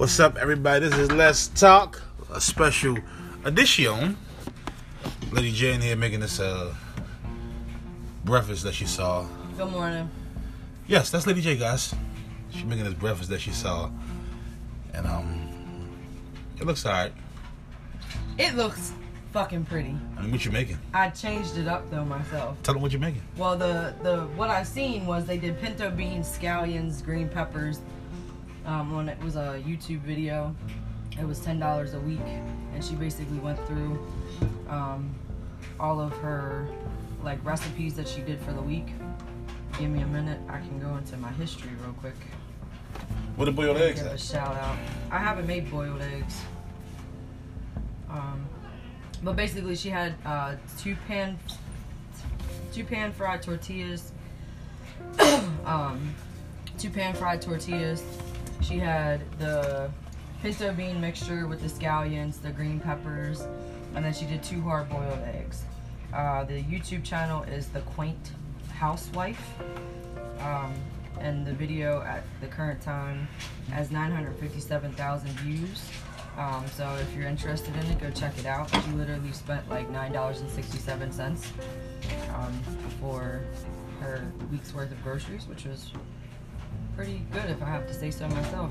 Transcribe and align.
What's 0.00 0.18
up, 0.18 0.38
everybody? 0.38 0.88
This 0.88 0.98
is 0.98 1.12
Let's 1.12 1.48
Talk, 1.48 2.02
a 2.32 2.40
special 2.40 2.96
edition. 3.44 4.16
Lady 5.30 5.52
Jane 5.52 5.82
here 5.82 5.94
making 5.94 6.20
this 6.20 6.40
uh, 6.40 6.74
breakfast 8.24 8.62
that 8.62 8.72
she 8.72 8.86
saw. 8.86 9.26
Good 9.58 9.70
morning. 9.70 10.08
Yes, 10.86 11.10
that's 11.10 11.26
Lady 11.26 11.42
Jay, 11.42 11.54
guys. 11.54 11.94
She's 12.48 12.64
making 12.64 12.86
this 12.86 12.94
breakfast 12.94 13.28
that 13.28 13.42
she 13.42 13.50
saw, 13.50 13.90
and 14.94 15.06
um, 15.06 15.90
it 16.58 16.64
looks 16.64 16.86
alright. 16.86 17.12
It 18.38 18.54
looks 18.54 18.94
fucking 19.34 19.66
pretty. 19.66 19.94
I 20.16 20.22
mean, 20.22 20.32
what 20.32 20.42
you 20.46 20.50
making? 20.50 20.78
I 20.94 21.10
changed 21.10 21.58
it 21.58 21.68
up 21.68 21.90
though 21.90 22.06
myself. 22.06 22.56
Tell 22.62 22.72
them 22.72 22.82
what 22.82 22.92
you're 22.92 23.02
making. 23.02 23.20
Well, 23.36 23.54
the 23.54 23.94
the 24.02 24.22
what 24.34 24.48
I've 24.48 24.66
seen 24.66 25.04
was 25.04 25.26
they 25.26 25.36
did 25.36 25.60
pinto 25.60 25.90
beans, 25.90 26.26
scallions, 26.26 27.04
green 27.04 27.28
peppers. 27.28 27.80
Um, 28.70 28.94
when 28.94 29.08
it 29.08 29.20
was 29.20 29.34
a 29.34 29.60
YouTube 29.66 29.98
video, 30.02 30.54
it 31.18 31.26
was 31.26 31.40
ten 31.40 31.58
dollars 31.58 31.94
a 31.94 31.98
week, 31.98 32.20
and 32.72 32.84
she 32.84 32.94
basically 32.94 33.38
went 33.40 33.58
through 33.66 33.98
um, 34.68 35.12
all 35.80 36.00
of 36.00 36.12
her 36.18 36.68
like 37.24 37.44
recipes 37.44 37.94
that 37.94 38.06
she 38.06 38.20
did 38.20 38.40
for 38.42 38.52
the 38.52 38.62
week. 38.62 38.86
Give 39.76 39.90
me 39.90 40.02
a 40.02 40.06
minute, 40.06 40.38
I 40.48 40.58
can 40.58 40.78
go 40.78 40.96
into 40.96 41.16
my 41.16 41.32
history 41.32 41.72
real 41.82 41.94
quick. 41.94 42.14
What 43.34 43.46
the 43.46 43.50
boiled 43.50 43.76
eggs 43.78 44.02
Give 44.02 44.12
a 44.12 44.16
shout 44.16 44.56
out. 44.56 44.76
I 45.10 45.18
haven't 45.18 45.48
made 45.48 45.68
boiled 45.68 46.00
eggs. 46.02 46.40
Um, 48.08 48.46
but 49.24 49.34
basically, 49.34 49.74
she 49.74 49.88
had 49.88 50.14
uh, 50.24 50.54
two 50.78 50.94
pan, 51.08 51.40
two 52.72 52.84
pan 52.84 53.10
fried 53.10 53.42
tortillas. 53.42 54.12
um, 55.64 56.14
two 56.78 56.90
pan 56.90 57.14
fried 57.14 57.42
tortillas. 57.42 58.04
She 58.60 58.78
had 58.78 59.20
the 59.38 59.90
pinto 60.42 60.72
bean 60.72 61.00
mixture 61.00 61.46
with 61.46 61.60
the 61.60 61.68
scallions, 61.68 62.40
the 62.40 62.50
green 62.50 62.80
peppers, 62.80 63.42
and 63.94 64.04
then 64.04 64.12
she 64.12 64.26
did 64.26 64.42
two 64.42 64.60
hard 64.62 64.88
boiled 64.88 65.18
eggs. 65.24 65.64
Uh, 66.12 66.44
the 66.44 66.62
YouTube 66.62 67.04
channel 67.04 67.42
is 67.44 67.68
the 67.68 67.80
Quaint 67.80 68.32
Housewife. 68.72 69.54
Um, 70.40 70.74
and 71.20 71.46
the 71.46 71.52
video 71.52 72.00
at 72.02 72.24
the 72.40 72.46
current 72.46 72.80
time 72.80 73.28
has 73.70 73.90
957,000 73.90 75.30
views. 75.40 75.90
Um, 76.38 76.64
so 76.74 76.88
if 77.00 77.14
you're 77.14 77.26
interested 77.26 77.74
in 77.76 77.86
it, 77.86 78.00
go 78.00 78.10
check 78.10 78.38
it 78.38 78.46
out. 78.46 78.70
She 78.70 78.90
literally 78.92 79.32
spent 79.32 79.68
like 79.68 79.90
$9.67 79.92 81.44
um, 82.34 82.52
for 83.00 83.42
her 84.00 84.32
week's 84.50 84.72
worth 84.72 84.90
of 84.90 85.02
groceries, 85.02 85.46
which 85.46 85.64
was 85.66 85.92
pretty 87.00 87.22
good 87.32 87.48
if 87.48 87.62
I 87.62 87.64
have 87.64 87.86
to 87.86 87.94
say 87.94 88.10
so 88.10 88.28
myself. 88.28 88.70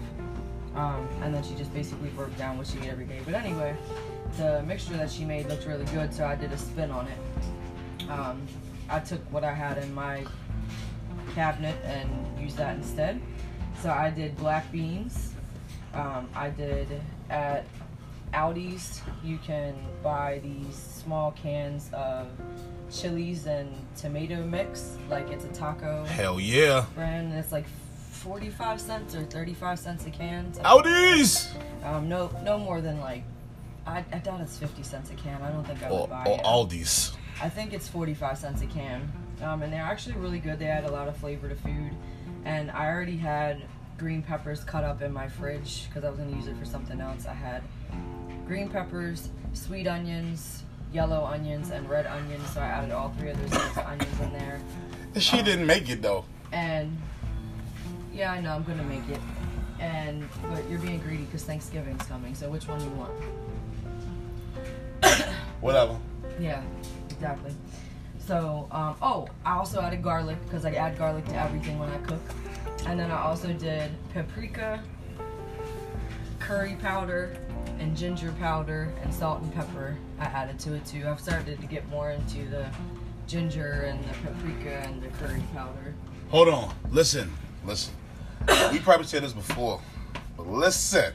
Um, 0.75 1.07
and 1.23 1.33
then 1.33 1.41
she 1.41 1.55
just 1.55 1.73
basically 1.73 2.09
broke 2.09 2.37
down 2.37 2.59
what 2.59 2.67
she 2.67 2.77
ate 2.77 2.89
every 2.89 3.05
day. 3.05 3.21
But 3.25 3.33
anyway, 3.33 3.75
the 4.37 4.61
mixture 4.67 4.95
that 4.97 5.09
she 5.09 5.25
made 5.25 5.47
looked 5.47 5.65
really 5.65 5.85
good, 5.85 6.13
so 6.13 6.27
I 6.27 6.35
did 6.35 6.51
a 6.51 6.57
spin 6.57 6.91
on 6.91 7.07
it. 7.07 8.07
Um, 8.07 8.39
I 8.87 8.99
took 8.99 9.19
what 9.33 9.43
I 9.43 9.51
had 9.51 9.79
in 9.79 9.91
my 9.95 10.27
cabinet 11.33 11.75
and 11.83 12.07
used 12.39 12.55
that 12.57 12.75
instead. 12.75 13.19
So 13.81 13.89
I 13.89 14.11
did 14.11 14.37
black 14.37 14.71
beans. 14.71 15.33
Um, 15.95 16.29
I 16.35 16.51
did 16.51 16.87
at 17.31 17.65
Aldi's. 18.31 19.01
You 19.23 19.39
can 19.39 19.73
buy 20.03 20.39
these 20.43 20.75
small 20.75 21.31
cans 21.31 21.89
of 21.93 22.27
chilies 22.91 23.47
and 23.47 23.75
tomato 23.97 24.43
mix, 24.43 24.97
like 25.09 25.31
it's 25.31 25.45
a 25.45 25.49
taco 25.49 26.05
Hell 26.05 26.39
yeah. 26.39 26.85
brand. 26.93 27.31
And 27.31 27.39
it's 27.39 27.51
like 27.51 27.65
45 28.19 28.81
cents 28.81 29.15
or 29.15 29.23
35 29.23 29.79
cents 29.79 30.05
a 30.05 30.09
can. 30.09 30.51
Aldi's! 30.63 31.49
um, 31.83 32.09
no, 32.09 32.29
no 32.43 32.57
more 32.57 32.81
than 32.81 32.99
like. 32.99 33.23
I, 33.87 34.03
I 34.11 34.17
doubt 34.19 34.41
it's 34.41 34.57
50 34.57 34.83
cents 34.83 35.09
a 35.09 35.15
can. 35.15 35.41
I 35.41 35.49
don't 35.51 35.65
think 35.65 35.81
I 35.81 35.89
would 35.89 36.01
Or, 36.01 36.07
buy 36.07 36.25
or 36.25 36.37
it. 36.37 36.43
Aldi's. 36.43 37.13
I 37.41 37.49
think 37.49 37.73
it's 37.73 37.87
45 37.87 38.37
cents 38.37 38.61
a 38.61 38.65
can. 38.67 39.11
Um, 39.41 39.63
and 39.63 39.71
they're 39.71 39.81
actually 39.81 40.15
really 40.17 40.39
good. 40.39 40.59
They 40.59 40.67
add 40.67 40.83
a 40.83 40.91
lot 40.91 41.07
of 41.07 41.15
flavor 41.15 41.47
to 41.47 41.55
food. 41.55 41.91
And 42.43 42.69
I 42.71 42.87
already 42.87 43.15
had 43.17 43.61
green 43.97 44.21
peppers 44.21 44.63
cut 44.65 44.83
up 44.83 45.01
in 45.01 45.13
my 45.13 45.27
fridge 45.29 45.87
because 45.87 46.03
I 46.03 46.09
was 46.09 46.19
going 46.19 46.29
to 46.29 46.35
use 46.35 46.47
it 46.47 46.57
for 46.57 46.65
something 46.65 46.99
else. 46.99 47.25
I 47.25 47.33
had 47.33 47.63
green 48.45 48.69
peppers, 48.69 49.29
sweet 49.53 49.87
onions, 49.87 50.63
yellow 50.91 51.23
onions, 51.25 51.71
and 51.71 51.89
red 51.89 52.05
onions. 52.05 52.49
So 52.49 52.59
I 52.59 52.65
added 52.65 52.91
all 52.91 53.13
three 53.17 53.29
of 53.29 53.41
those 53.41 53.53
of 53.53 53.77
onions 53.79 54.19
in 54.19 54.33
there. 54.33 54.59
She 55.17 55.41
didn't 55.41 55.65
make 55.65 55.89
it 55.89 56.01
though. 56.01 56.25
And 56.51 56.97
yeah, 58.19 58.33
I 58.33 58.41
know 58.41 58.51
I'm 58.51 58.65
to 58.65 58.83
make 58.83 59.07
it. 59.07 59.21
And 59.79 60.27
but 60.51 60.69
you're 60.69 60.79
being 60.79 60.99
greedy 60.99 61.23
because 61.23 61.45
Thanksgiving's 61.45 62.03
coming. 62.03 62.35
So 62.35 62.49
which 62.49 62.67
one 62.67 62.79
do 62.79 62.85
you 62.85 62.91
want? 62.91 63.13
Whatever. 65.61 65.97
Yeah, 66.37 66.61
exactly. 67.09 67.53
So, 68.19 68.67
um, 68.71 68.95
oh, 69.01 69.29
I 69.45 69.53
also 69.55 69.79
added 69.81 70.03
garlic 70.03 70.37
because 70.43 70.65
I 70.65 70.71
add 70.71 70.97
garlic 70.97 71.25
to 71.27 71.35
everything 71.35 71.79
when 71.79 71.89
I 71.89 71.97
cook. 71.99 72.19
And 72.85 72.99
then 72.99 73.09
I 73.09 73.21
also 73.21 73.53
did 73.53 73.91
paprika, 74.13 74.83
curry 76.39 76.75
powder, 76.81 77.37
and 77.79 77.95
ginger 77.95 78.33
powder, 78.33 78.93
and 79.01 79.13
salt 79.13 79.41
and 79.41 79.53
pepper. 79.53 79.97
I 80.19 80.25
added 80.25 80.59
to 80.59 80.75
it 80.75 80.85
too. 80.85 81.07
I've 81.07 81.21
started 81.21 81.61
to 81.61 81.67
get 81.67 81.87
more 81.89 82.11
into 82.11 82.45
the 82.49 82.65
ginger 83.27 83.87
and 83.87 84.03
the 84.03 84.13
paprika 84.29 84.85
and 84.85 85.01
the 85.01 85.07
curry 85.07 85.41
powder. 85.53 85.95
Hold 86.29 86.49
on. 86.49 86.75
Listen. 86.91 87.31
Listen. 87.63 87.93
we 88.71 88.79
probably 88.79 89.05
said 89.07 89.23
this 89.23 89.33
before, 89.33 89.79
but 90.37 90.47
listen. 90.47 91.13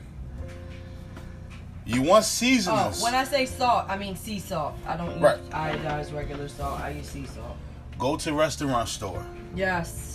You 1.86 2.00
want 2.02 2.24
seasonings. 2.24 2.66
Oh, 2.80 2.90
seasonings? 2.92 3.02
when 3.02 3.14
I 3.14 3.24
say 3.24 3.46
salt, 3.46 3.84
I 3.88 3.98
mean 3.98 4.16
sea 4.16 4.38
salt. 4.38 4.74
I 4.86 4.96
don't 4.96 5.10
use 5.12 5.20
Right. 5.20 5.50
iodized 5.50 6.14
regular 6.14 6.48
salt. 6.48 6.80
I 6.80 6.90
use 6.90 7.08
sea 7.10 7.26
salt. 7.26 7.56
Go 7.98 8.16
to 8.16 8.32
restaurant 8.32 8.88
store. 8.88 9.24
Yes. 9.54 10.13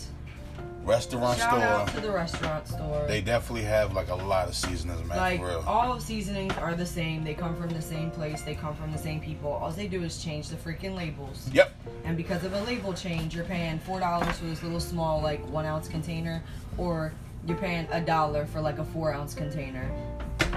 Restaurant 0.89 1.37
Shout 1.37 1.51
store. 1.51 1.61
out 1.63 1.87
to 1.89 1.99
the 2.01 2.11
restaurant 2.11 2.67
store. 2.67 3.05
They 3.07 3.21
definitely 3.21 3.63
have 3.65 3.93
like 3.93 4.09
a 4.09 4.15
lot 4.15 4.47
of 4.47 4.55
seasonings, 4.55 5.03
man. 5.07 5.17
like 5.17 5.39
all 5.67 5.93
of 5.93 6.01
seasonings 6.01 6.53
are 6.57 6.73
the 6.73 6.85
same. 6.85 7.23
They 7.23 7.35
come 7.35 7.55
from 7.55 7.69
the 7.69 7.81
same 7.81 8.09
place. 8.09 8.41
They 8.41 8.55
come 8.55 8.75
from 8.75 8.91
the 8.91 8.97
same 8.97 9.19
people. 9.21 9.51
All 9.51 9.69
they 9.71 9.87
do 9.87 10.03
is 10.03 10.21
change 10.23 10.49
the 10.49 10.55
freaking 10.55 10.95
labels. 10.95 11.47
Yep. 11.53 11.75
And 12.05 12.17
because 12.17 12.43
of 12.43 12.53
a 12.53 12.61
label 12.63 12.93
change, 12.93 13.35
you're 13.35 13.45
paying 13.45 13.77
four 13.79 13.99
dollars 13.99 14.37
for 14.39 14.45
this 14.45 14.63
little 14.63 14.79
small 14.79 15.21
like 15.21 15.39
one 15.49 15.65
ounce 15.65 15.87
container, 15.87 16.41
or 16.77 17.13
you're 17.45 17.57
paying 17.57 17.87
a 17.91 18.01
dollar 18.01 18.45
for 18.47 18.59
like 18.59 18.79
a 18.79 18.85
four 18.85 19.13
ounce 19.13 19.35
container. 19.35 19.89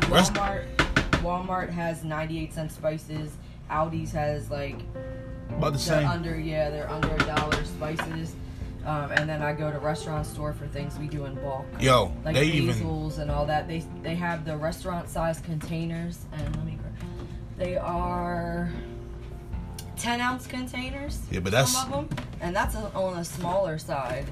Rest- 0.08 0.32
Walmart, 0.34 0.64
Walmart 1.22 1.68
has 1.70 2.04
98 2.04 2.54
cent 2.54 2.72
spices. 2.72 3.36
Aldi's 3.70 4.12
has 4.12 4.50
like 4.50 4.76
About 5.50 5.72
the 5.74 5.78
they're 5.78 5.78
same. 5.78 6.06
under 6.08 6.38
yeah 6.38 6.70
they're 6.70 6.90
under 6.90 7.14
a 7.14 7.18
dollar 7.18 7.62
spices. 7.64 8.34
Um, 8.84 9.12
and 9.12 9.28
then 9.28 9.42
I 9.42 9.52
go 9.52 9.70
to 9.70 9.78
restaurant 9.78 10.26
store 10.26 10.52
for 10.52 10.66
things 10.66 10.98
we 10.98 11.06
do 11.06 11.24
in 11.26 11.34
bulk 11.36 11.66
Yo, 11.78 12.12
like 12.24 12.34
they 12.34 12.46
even 12.46 12.74
and 13.18 13.30
all 13.30 13.46
that. 13.46 13.68
They 13.68 13.84
they 14.02 14.16
have 14.16 14.44
the 14.44 14.56
restaurant 14.56 15.08
size 15.08 15.38
containers, 15.40 16.18
and 16.32 16.56
let 16.56 16.66
me. 16.66 16.78
They 17.56 17.76
are 17.76 18.72
ten 19.96 20.20
ounce 20.20 20.46
containers. 20.48 21.20
Yeah, 21.30 21.40
but 21.40 21.52
that's- 21.52 21.72
some 21.72 21.92
of 21.92 22.08
them, 22.08 22.18
and 22.40 22.56
that's 22.56 22.74
a, 22.74 22.92
on 22.92 23.18
a 23.18 23.24
smaller 23.24 23.78
side. 23.78 24.26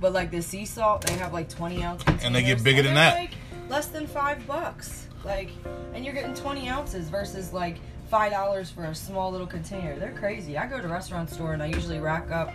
But 0.00 0.12
like 0.12 0.32
the 0.32 0.42
sea 0.42 0.64
salt, 0.66 1.02
they 1.02 1.14
have 1.14 1.32
like 1.32 1.48
twenty 1.48 1.84
ounce 1.84 2.02
containers, 2.02 2.24
And 2.24 2.34
they 2.34 2.42
get 2.42 2.64
bigger 2.64 2.82
than 2.82 2.94
that. 2.94 3.16
Like 3.16 3.34
less 3.68 3.86
than 3.86 4.08
five 4.08 4.44
bucks. 4.48 5.06
Like, 5.24 5.50
and 5.94 6.04
you're 6.04 6.14
getting 6.14 6.34
twenty 6.34 6.68
ounces 6.68 7.08
versus 7.08 7.52
like 7.52 7.76
five 8.10 8.32
dollars 8.32 8.68
for 8.68 8.84
a 8.86 8.94
small 8.96 9.30
little 9.30 9.46
container. 9.46 9.96
They're 9.96 10.10
crazy. 10.12 10.58
I 10.58 10.66
go 10.66 10.80
to 10.80 10.88
restaurant 10.88 11.30
store 11.30 11.52
and 11.52 11.62
I 11.62 11.66
usually 11.66 12.00
rack 12.00 12.32
up. 12.32 12.52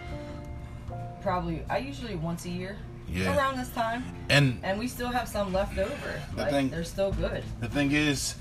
Probably, 1.28 1.62
I 1.70 1.80
usually 1.80 2.16
once 2.16 2.46
a 2.46 2.50
year. 2.50 2.78
Yeah. 3.10 3.36
Around 3.36 3.58
this 3.58 3.70
time 3.72 4.06
and 4.30 4.60
and 4.64 4.80
we 4.80 4.88
still 4.88 5.10
have 5.10 5.28
some 5.28 5.52
left 5.52 5.78
over. 5.78 6.22
The 6.36 6.42
Like, 6.42 6.52
thing- 6.52 6.70
they're 6.70 6.86
still 6.86 7.12
good. 7.12 7.44
the 7.60 7.68
thing 7.68 7.92
is, 7.92 8.36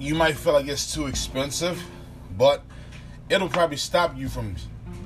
you 0.00 0.16
might 0.16 0.36
feel 0.36 0.52
like 0.52 0.66
it's 0.66 0.92
too 0.92 1.06
expensive, 1.06 1.80
but 2.36 2.64
it'll 3.28 3.48
probably 3.48 3.76
stop 3.76 4.16
you 4.16 4.28
from 4.28 4.56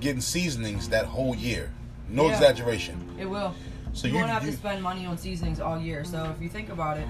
getting 0.01 0.23
seasonings 0.23 0.89
that 0.89 1.05
whole 1.05 1.35
year. 1.37 1.71
No 2.09 2.29
Yeah. 2.29 2.33
exaggeration. 2.33 2.97
It 3.19 3.27
will. 3.29 3.55
So 3.93 4.07
you, 4.07 4.15
you, 4.15 4.19
won't 4.21 4.31
have 4.31 4.45
you 4.47 4.53
to 4.53 4.57
spend 4.57 4.83
money 4.83 5.05
on 5.05 5.19
seasonings 5.19 5.61
all 5.61 5.79
year. 5.79 6.05
So 6.05 6.33
if 6.35 6.43
you 6.43 6.49
think 6.49 6.71
about 6.71 6.97
it, 6.97 7.07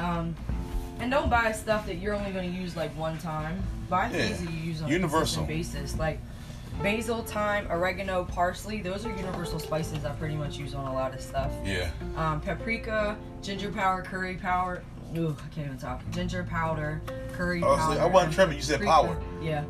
um, 0.00 0.34
and 0.98 1.12
don't 1.12 1.30
buy 1.30 1.52
stuff 1.52 1.86
that 1.86 1.98
you're 1.98 2.14
only 2.14 2.32
going 2.32 2.52
to 2.52 2.56
use 2.60 2.74
like 2.74 2.90
one 2.98 3.18
time. 3.18 3.62
Buy 3.88 4.06
Yeah. 4.10 4.18
things 4.26 4.38
that 4.42 4.50
you 4.52 4.58
use 4.70 4.82
on 4.82 4.88
Universal. 4.88 5.44
a 5.44 5.46
consistent 5.46 5.82
basis, 5.82 5.96
like 5.96 6.18
basil, 6.82 7.22
thyme, 7.22 7.66
oregano, 7.70 8.24
parsley. 8.24 8.80
Those 8.80 9.06
are 9.06 9.10
universal 9.16 9.58
spices 9.58 10.04
I 10.04 10.12
pretty 10.12 10.36
much 10.36 10.56
use 10.56 10.74
on 10.74 10.86
a 10.86 10.92
lot 10.92 11.14
of 11.14 11.20
stuff. 11.20 11.52
yeah. 11.64 11.90
Um, 12.16 12.40
paprika, 12.40 13.16
ginger 13.42 13.70
powder, 13.70 14.02
curry 14.02 14.36
powder. 14.36 14.82
Ooh, 15.16 15.36
I 15.38 15.54
can't 15.54 15.66
even 15.68 15.78
talk. 15.78 16.02
Ginger 16.10 16.44
powder, 16.44 17.00
curry 17.32 17.62
I 17.62 17.66
was 17.66 17.78
powder. 17.78 18.00
I 18.00 18.06
wasn't 18.06 18.34
tripping, 18.34 18.56
you 18.56 18.62
said 18.62 18.80
paprika. 18.80 18.92
power. 18.92 19.22
Yeah. 19.40 19.64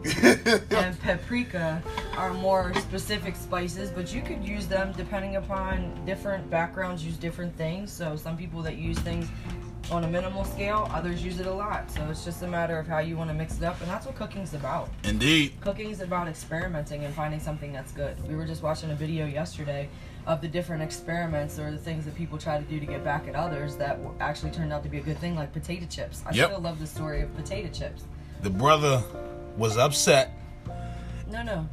and 0.79 1.01
paprika 1.01 1.83
are 2.17 2.33
more 2.35 2.73
specific 2.75 3.37
spices, 3.37 3.91
but 3.91 4.13
you 4.15 4.23
could 4.23 4.43
use 4.43 4.67
them 4.67 4.93
depending 4.97 5.37
upon 5.37 6.05
different 6.07 6.49
backgrounds 6.51 7.05
use 7.05 7.17
different 7.17 7.55
things. 7.57 7.93
So 7.93 8.17
some 8.17 8.37
people 8.37 8.63
that 8.63 8.77
use 8.77 8.99
things 9.01 9.29
on 9.91 10.05
a 10.05 10.09
minimal 10.09 10.45
scale. 10.45 10.89
Others 10.93 11.25
use 11.25 11.39
it 11.41 11.47
a 11.47 11.53
lot. 11.53 11.91
So 11.91 12.07
it's 12.11 12.25
just 12.25 12.43
a 12.43 12.47
matter 12.47 12.79
of 12.79 12.87
how 12.87 12.99
you 12.99 13.17
want 13.17 13.31
to 13.31 13.35
mix 13.35 13.57
it 13.59 13.63
up, 13.65 13.81
and 13.81 13.89
that's 13.91 14.07
what 14.07 14.15
cooking's 14.17 14.55
about. 14.55 14.89
Indeed. 15.05 15.53
Cooking 15.61 15.91
is 15.91 16.01
about 16.01 16.29
experimenting 16.29 17.05
and 17.05 17.15
finding 17.15 17.41
something 17.41 17.73
that's 17.73 17.93
good. 17.93 18.17
We 18.29 18.35
were 18.35 18.47
just 18.47 18.63
watching 18.63 18.91
a 18.91 18.95
video 18.95 19.27
yesterday 19.27 19.89
of 20.27 20.41
the 20.41 20.49
different 20.49 20.83
experiments 20.83 21.59
or 21.59 21.71
the 21.71 21.79
things 21.79 22.05
that 22.05 22.15
people 22.17 22.37
try 22.37 22.59
to 22.59 22.65
do 22.65 22.81
to 22.81 22.87
get 22.87 23.05
back 23.05 23.29
at 23.29 23.37
others 23.37 23.77
that 23.77 24.01
actually 24.21 24.51
turned 24.51 24.73
out 24.73 24.83
to 24.83 24.89
be 24.89 24.99
a 24.99 25.03
good 25.03 25.19
thing, 25.19 25.37
like 25.37 25.53
potato 25.53 25.87
chips. 25.89 26.23
I 26.27 26.33
Yep. 26.33 26.49
still 26.51 26.61
love 26.61 26.81
the 26.81 26.87
story 26.87 27.23
of 27.23 27.35
potato 27.37 27.69
chips. 27.69 28.05
The 28.43 28.51
brother 28.51 29.03
was 29.57 29.77
upset. 29.79 30.33
No, 31.31 31.43
no. 31.43 31.69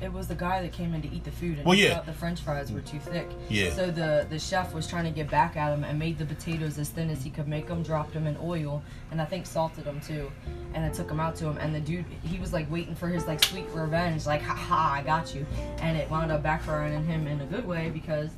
It 0.00 0.12
was 0.12 0.28
the 0.28 0.34
guy 0.34 0.62
that 0.62 0.72
came 0.72 0.94
in 0.94 1.02
to 1.02 1.12
eat 1.12 1.24
the 1.24 1.30
food 1.30 1.58
and 1.58 1.66
Well, 1.66 1.74
yeah. 1.76 1.94
thought 1.94 2.06
the 2.06 2.12
french 2.12 2.40
fries 2.40 2.70
were 2.70 2.80
too 2.80 3.00
thick. 3.00 3.28
Yeah. 3.48 3.72
So 3.72 3.90
the, 3.90 4.26
the 4.30 4.38
chef 4.38 4.72
was 4.72 4.86
trying 4.86 5.04
to 5.04 5.10
get 5.10 5.28
back 5.28 5.56
at 5.56 5.72
him 5.72 5.82
and 5.82 5.98
made 5.98 6.18
the 6.18 6.24
potatoes 6.24 6.78
as 6.78 6.88
thin 6.90 7.10
as 7.10 7.22
he 7.24 7.30
could 7.30 7.48
make 7.48 7.66
them, 7.66 7.82
dropped 7.82 8.12
them 8.12 8.26
in 8.26 8.36
oil, 8.42 8.82
and 9.10 9.20
I 9.20 9.24
think 9.24 9.46
salted 9.46 9.84
them 9.84 10.00
too. 10.00 10.30
And 10.74 10.84
it 10.84 10.94
took 10.94 11.08
them 11.08 11.18
out 11.18 11.34
to 11.36 11.46
him. 11.46 11.58
And 11.58 11.74
the 11.74 11.80
dude, 11.80 12.04
he 12.22 12.38
was 12.38 12.52
like 12.52 12.70
waiting 12.70 12.94
for 12.94 13.08
his 13.08 13.26
like 13.26 13.42
sweet 13.44 13.66
revenge, 13.74 14.24
like, 14.26 14.42
ha 14.42 14.54
ha, 14.54 14.92
I 14.94 15.02
got 15.02 15.34
you. 15.34 15.44
And 15.80 15.96
it 15.96 16.08
wound 16.10 16.30
up 16.30 16.42
backfiring 16.42 16.96
on 16.96 17.04
him 17.04 17.26
in 17.26 17.40
a 17.40 17.46
good 17.46 17.66
way 17.66 17.90
because 17.90 18.30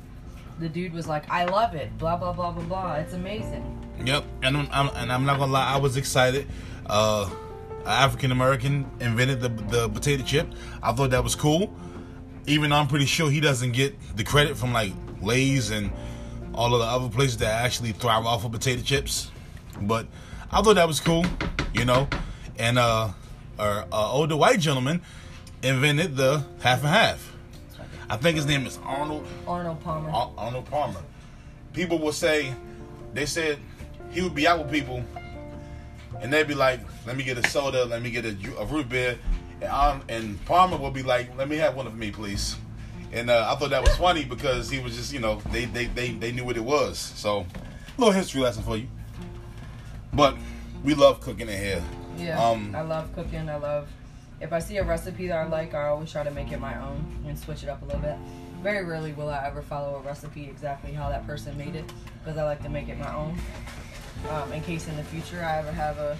the 0.59 0.69
dude 0.69 0.93
was 0.93 1.07
like, 1.07 1.29
I 1.29 1.45
love 1.45 1.75
it, 1.75 1.95
blah, 1.97 2.17
blah, 2.17 2.33
blah, 2.33 2.51
blah, 2.51 2.63
blah. 2.63 2.93
It's 2.95 3.13
amazing. 3.13 3.77
Yep, 4.03 4.23
and 4.41 4.57
I'm, 4.57 4.67
I'm 4.71 4.89
and 4.95 5.11
I'm 5.11 5.25
not 5.25 5.37
gonna 5.37 5.51
lie, 5.51 5.73
I 5.73 5.77
was 5.77 5.95
excited. 5.97 6.47
Uh, 6.87 7.29
African 7.85 8.31
American 8.31 8.89
invented 8.99 9.41
the 9.41 9.49
the 9.49 9.89
potato 9.89 10.23
chip. 10.23 10.47
I 10.81 10.93
thought 10.93 11.11
that 11.11 11.23
was 11.23 11.35
cool. 11.35 11.73
Even 12.47 12.71
though 12.71 12.77
I'm 12.77 12.87
pretty 12.87 13.05
sure 13.05 13.29
he 13.29 13.39
doesn't 13.39 13.73
get 13.73 13.95
the 14.15 14.23
credit 14.23 14.57
from 14.57 14.73
like 14.73 14.93
Lay's 15.21 15.69
and 15.69 15.91
all 16.53 16.73
of 16.73 16.81
the 16.81 16.85
other 16.85 17.09
places 17.09 17.37
that 17.37 17.63
actually 17.63 17.91
thrive 17.91 18.25
off 18.25 18.43
of 18.45 18.51
potato 18.51 18.81
chips. 18.81 19.31
But 19.81 20.07
I 20.51 20.61
thought 20.61 20.75
that 20.75 20.87
was 20.87 20.99
cool, 20.99 21.25
you 21.73 21.85
know. 21.85 22.07
And 22.57 22.77
uh, 22.77 23.09
our 23.57 23.85
uh, 23.91 24.11
older 24.11 24.35
white 24.35 24.59
gentleman 24.59 25.01
invented 25.63 26.15
the 26.15 26.43
half 26.61 26.79
and 26.79 26.89
half. 26.89 27.31
I 28.09 28.17
think 28.17 28.35
his 28.35 28.45
name 28.45 28.65
is 28.65 28.77
Arnold 28.83 29.25
Arnold 29.47 29.79
Palmer. 29.81 30.09
Ar- 30.09 30.31
Arnold 30.37 30.65
Palmer. 30.65 31.01
People 31.73 31.99
will 31.99 32.11
say, 32.11 32.53
they 33.13 33.25
said 33.25 33.59
he 34.11 34.21
would 34.21 34.35
be 34.35 34.45
out 34.47 34.59
with 34.59 34.71
people, 34.71 35.03
and 36.21 36.31
they'd 36.31 36.47
be 36.47 36.53
like, 36.55 36.79
"Let 37.05 37.17
me 37.17 37.23
get 37.23 37.37
a 37.37 37.47
soda, 37.49 37.85
let 37.85 38.01
me 38.01 38.11
get 38.11 38.25
a, 38.25 38.35
a 38.59 38.65
root 38.65 38.87
beer," 38.89 39.17
and, 39.61 39.69
Arn- 39.71 40.03
and 40.09 40.45
Palmer 40.45 40.77
would 40.77 40.93
be 40.93 41.03
like, 41.03 41.35
"Let 41.37 41.49
me 41.49 41.57
have 41.57 41.75
one 41.75 41.87
of 41.87 41.95
me, 41.95 42.11
please." 42.11 42.55
And 43.13 43.29
uh, 43.29 43.51
I 43.51 43.59
thought 43.59 43.71
that 43.71 43.81
was 43.81 43.95
funny 43.97 44.23
because 44.23 44.69
he 44.69 44.79
was 44.79 44.95
just, 44.95 45.11
you 45.13 45.19
know, 45.19 45.41
they 45.51 45.65
they 45.65 45.85
they, 45.85 46.11
they 46.11 46.31
knew 46.31 46.45
what 46.45 46.55
it 46.57 46.63
was. 46.63 46.97
So, 46.97 47.39
a 47.39 47.45
little 47.99 48.13
history 48.13 48.41
lesson 48.41 48.63
for 48.63 48.77
you. 48.77 48.87
But 50.13 50.37
we 50.83 50.93
love 50.93 51.21
cooking 51.21 51.49
in 51.49 51.57
here. 51.57 51.83
Yeah, 52.17 52.39
Um, 52.41 52.75
I 52.75 52.81
love 52.81 53.13
cooking. 53.15 53.49
I 53.49 53.55
love 53.55 53.87
if 54.41 54.51
I 54.53 54.59
see 54.59 54.77
a 54.77 54.83
recipe 54.83 55.27
that 55.27 55.37
I 55.37 55.45
like, 55.47 55.73
I 55.73 55.87
always 55.87 56.11
try 56.11 56.23
to 56.23 56.31
make 56.31 56.51
it 56.51 56.59
my 56.59 56.75
own 56.81 57.05
and 57.27 57.37
switch 57.37 57.63
it 57.63 57.69
up 57.69 57.81
a 57.81 57.85
little 57.85 58.01
bit. 58.01 58.15
Very 58.63 58.83
rarely 58.85 59.13
will 59.13 59.29
I 59.29 59.45
ever 59.45 59.61
follow 59.61 59.95
a 59.95 59.99
recipe 60.01 60.45
exactly 60.45 60.91
how 60.93 61.09
that 61.09 61.25
person 61.25 61.57
made 61.57 61.75
it 61.75 61.85
because 62.23 62.37
I 62.37 62.43
like 62.43 62.61
to 62.63 62.69
make 62.69 62.89
it 62.89 62.97
my 62.97 63.13
own. 63.15 63.37
Um, 64.29 64.53
in 64.53 64.61
case 64.61 64.87
in 64.87 64.95
the 64.95 65.03
future 65.03 65.43
I 65.43 65.57
ever 65.57 65.71
have 65.71 65.97
a 65.97 66.17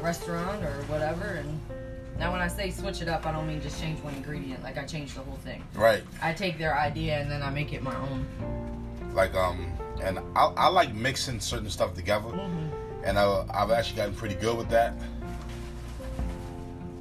restaurant 0.00 0.62
or 0.64 0.82
whatever. 0.88 1.24
And 1.24 1.60
now 2.18 2.32
when 2.32 2.40
I 2.40 2.48
say 2.48 2.70
switch 2.70 3.00
it 3.00 3.08
up, 3.08 3.26
I 3.26 3.32
don't 3.32 3.46
mean 3.46 3.60
just 3.60 3.80
change 3.80 4.00
one 4.00 4.14
ingredient. 4.14 4.62
Like 4.62 4.76
I 4.76 4.84
change 4.84 5.14
the 5.14 5.20
whole 5.20 5.36
thing. 5.38 5.62
Right. 5.74 6.02
I 6.22 6.32
take 6.32 6.58
their 6.58 6.76
idea 6.78 7.20
and 7.20 7.30
then 7.30 7.42
I 7.42 7.50
make 7.50 7.72
it 7.72 7.82
my 7.82 7.96
own. 7.96 8.26
Like 9.14 9.34
um, 9.34 9.72
and 10.02 10.18
I, 10.34 10.46
I 10.56 10.68
like 10.68 10.92
mixing 10.94 11.40
certain 11.40 11.70
stuff 11.70 11.94
together. 11.94 12.28
hmm 12.30 12.68
and 13.04 13.18
I, 13.18 13.44
I've 13.52 13.70
actually 13.70 13.96
gotten 13.96 14.14
pretty 14.14 14.34
good 14.34 14.56
with 14.56 14.70
that. 14.70 14.94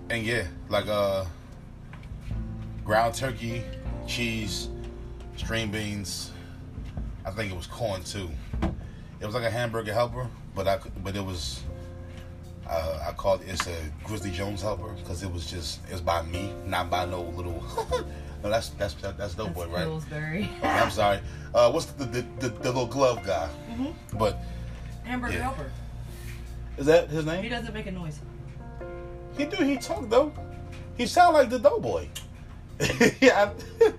And 0.09 0.25
yeah, 0.25 0.44
like 0.69 0.88
uh, 0.88 1.25
ground 2.83 3.15
turkey, 3.15 3.63
cheese, 4.05 4.67
string 5.38 5.71
beans. 5.71 6.31
I 7.25 7.31
think 7.31 7.51
it 7.51 7.55
was 7.55 7.67
corn 7.67 8.03
too. 8.03 8.29
It 9.21 9.25
was 9.25 9.33
like 9.33 9.45
a 9.45 9.50
hamburger 9.50 9.94
helper, 9.94 10.27
but 10.55 10.67
I 10.67 10.77
but 11.03 11.15
it 11.15 11.23
was. 11.25 11.61
Uh, 12.69 13.05
I 13.09 13.11
called 13.11 13.41
it 13.41 13.50
it's 13.50 13.67
a 13.67 13.75
Grizzly 14.05 14.31
Jones 14.31 14.61
helper 14.61 14.89
because 14.94 15.21
it 15.21 15.31
was 15.31 15.50
just 15.51 15.81
it's 15.91 16.00
by 16.01 16.21
me, 16.23 16.53
not 16.65 16.89
by 16.89 17.05
no 17.05 17.21
little. 17.23 17.61
no, 18.44 18.50
that's 18.50 18.69
that's 18.69 18.94
that's 18.95 19.35
dope 19.35 19.53
boy, 19.53 19.67
right? 19.67 19.83
Pillsbury. 19.83 20.50
Okay, 20.59 20.67
I'm 20.69 20.89
sorry. 20.91 21.19
Uh, 21.53 21.71
what's 21.71 21.88
the 21.88 22.05
the, 22.05 22.21
the 22.39 22.50
the 22.50 22.71
little 22.71 22.88
glove 22.88 23.23
guy? 23.25 23.50
Mhm. 23.71 23.94
But 24.17 24.39
Hamburger 25.03 25.33
Yeah. 25.33 25.44
helper. 25.44 25.71
is 26.77 26.85
that 26.85 27.09
his 27.09 27.25
name? 27.25 27.44
He 27.44 27.50
doesn't 27.50 27.73
make 27.73 27.85
a 27.88 27.91
noise. 27.91 28.19
He 29.38 29.45
do. 29.45 29.57
He 29.63 29.77
talk 29.77 30.09
though. 30.09 30.31
He 30.97 31.05
sound 31.05 31.33
like 31.33 31.50
the 31.50 31.59
doughboy. 31.59 32.07
yeah. 33.21 33.51
I- 33.51 33.94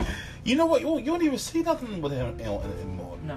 you 0.45 0.57
know 0.57 0.67
what? 0.67 0.81
You, 0.83 0.99
you 0.99 1.05
don't 1.07 1.23
even 1.23 1.39
see 1.39 1.63
nothing 1.63 2.01
with 2.03 2.13
him 2.13 2.39
in- 2.39 2.41
in- 2.41 2.79
anymore. 2.81 3.19
No. 3.25 3.37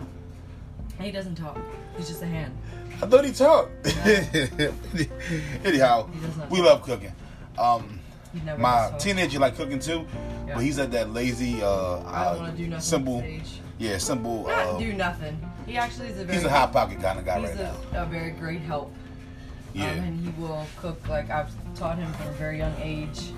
He 0.99 1.11
doesn't 1.11 1.35
talk. 1.35 1.57
He's 1.95 2.07
just 2.07 2.21
a 2.21 2.25
hand. 2.25 2.55
I 3.01 3.05
thought 3.05 3.25
he 3.25 3.31
talked. 3.31 3.71
Anyhow, 5.65 6.07
He 6.07 6.55
we 6.55 6.61
love 6.61 6.81
cooking. 6.81 7.11
Um, 7.57 7.99
my 8.57 8.91
teenager 8.99 9.39
like 9.39 9.55
cooking 9.55 9.79
too, 9.79 10.05
Yeah. 10.47 10.55
but 10.55 10.63
he's 10.63 10.79
at 10.79 10.91
that 10.91 11.11
lazy. 11.11 11.61
Uh, 11.61 11.99
I 12.05 12.25
don't 12.25 12.35
uh, 12.35 12.39
want 12.39 12.51
to 12.51 12.57
do 12.57 12.67
nothing 12.67 12.81
simple. 12.81 13.23
Yeah, 13.77 13.97
simple. 13.99 14.43
Not 14.47 14.51
Uh, 14.67 14.79
do 14.79 14.93
nothing. 14.93 15.39
He 15.65 15.77
actually 15.77 16.07
is 16.09 16.19
a 16.19 16.25
very 16.25 16.37
he's 16.37 16.45
a 16.45 16.49
hot 16.49 16.71
pocket 16.73 16.99
kind 17.01 17.19
of 17.19 17.25
guy 17.25 17.39
right 17.43 17.53
a, 17.53 17.63
now. 17.93 18.03
a 18.03 18.05
very 18.05 18.31
great 18.31 18.61
help. 18.61 18.93
Yeah. 19.73 19.91
Um, 19.91 19.99
and 19.99 20.19
he 20.25 20.41
will 20.41 20.65
cook 20.77 21.07
like 21.07 21.29
I've 21.29 21.51
taught 21.75 21.97
him 21.99 22.11
from 22.13 22.27
a 22.27 22.31
very 22.33 22.57
young 22.57 22.73
age 22.81 23.31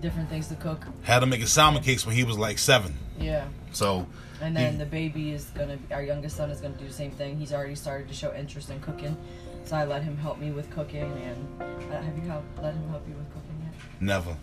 different 0.00 0.28
things 0.28 0.48
to 0.48 0.54
cook. 0.56 0.84
Had 1.02 1.22
him 1.22 1.32
a 1.32 1.46
salmon 1.46 1.82
cakes 1.82 2.06
when 2.06 2.16
he 2.16 2.24
was 2.24 2.38
like 2.38 2.58
seven. 2.58 2.94
Yeah. 3.18 3.46
So 3.72 4.06
And 4.42 4.56
then 4.56 4.72
He- 4.72 4.78
the 4.78 4.86
baby 4.86 5.32
is 5.32 5.44
gonna 5.54 5.78
our 5.90 6.02
youngest 6.02 6.36
son 6.36 6.50
is 6.50 6.60
gonna 6.60 6.74
do 6.74 6.86
the 6.86 6.92
same 6.92 7.10
thing. 7.10 7.38
He's 7.38 7.52
already 7.52 7.74
started 7.74 8.08
to 8.08 8.14
show 8.14 8.34
interest 8.34 8.70
in 8.70 8.80
cooking. 8.80 9.16
So 9.64 9.76
I 9.76 9.84
let 9.84 10.02
him 10.02 10.16
help 10.16 10.38
me 10.38 10.50
with 10.50 10.70
cooking 10.70 11.02
and 11.02 11.62
uh, 11.92 12.00
have 12.02 12.16
you 12.16 12.28
help, 12.28 12.44
let 12.62 12.74
him 12.74 12.88
help 12.88 13.06
you 13.06 13.14
with 13.14 13.28
cooking 13.32 13.62
yet? 13.62 13.74
never. 14.00 14.36